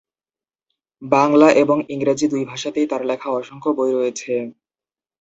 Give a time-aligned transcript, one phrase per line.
[1.01, 4.33] বাংলা এবং ইংরেজি দুই ভাষাতেই তার লেখা অসংখ্য বই রয়েছে।